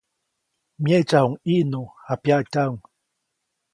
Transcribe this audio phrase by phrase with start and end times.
[0.83, 2.77] Myeʼtsaʼuŋ ʼIʼnu, japyaʼtyaʼuŋ.